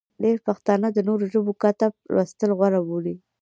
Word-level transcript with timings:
ډېری 0.21 0.39
پښتانه 0.47 0.87
د 0.93 0.97
نورو 1.07 1.25
ژبو 1.33 1.51
کتب 1.63 1.91
لوستل 2.13 2.51
غوره 2.57 2.79
بولي. 2.87 3.15